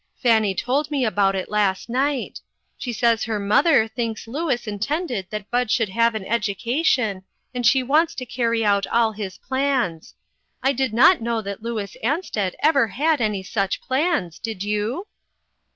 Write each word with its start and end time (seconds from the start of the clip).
Fanny 0.17 0.55
told 0.55 0.89
me 0.89 1.05
about 1.05 1.35
it 1.35 1.47
last 1.47 1.87
night. 1.87 2.41
She 2.75 2.91
says 2.91 3.25
her 3.25 3.39
mother 3.39 3.87
thinks 3.87 4.25
Louis 4.27 4.65
intended 4.67 5.27
that 5.29 5.51
Bud 5.51 5.69
should 5.69 5.89
have 5.89 6.15
an 6.15 6.25
education, 6.25 7.23
and 7.53 7.67
she 7.67 7.83
wants 7.83 8.15
to 8.15 8.25
carry 8.25 8.65
out 8.65 8.87
all 8.87 9.11
his 9.11 9.37
plans. 9.37 10.15
I 10.63 10.71
did 10.71 10.91
not 10.91 11.21
know 11.21 11.43
that 11.43 11.61
Louis 11.61 11.95
Ansted 12.03 12.55
ever 12.63 12.87
had 12.87 13.21
any 13.21 13.43
such 13.43 13.79
plans, 13.79 14.39
did 14.39 14.63
you 14.63 15.05